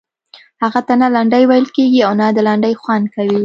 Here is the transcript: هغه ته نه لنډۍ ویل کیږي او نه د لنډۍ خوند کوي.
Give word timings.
هغه 0.63 0.79
ته 0.87 0.93
نه 1.01 1.07
لنډۍ 1.15 1.43
ویل 1.47 1.67
کیږي 1.75 1.99
او 2.07 2.13
نه 2.19 2.25
د 2.37 2.39
لنډۍ 2.47 2.73
خوند 2.81 3.05
کوي. 3.15 3.39